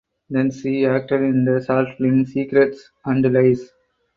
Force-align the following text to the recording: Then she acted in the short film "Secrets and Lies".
Then 0.31 0.49
she 0.49 0.83
acted 0.87 1.21
in 1.21 1.45
the 1.45 1.63
short 1.63 1.95
film 1.99 2.25
"Secrets 2.25 2.89
and 3.05 3.21
Lies". 3.31 3.69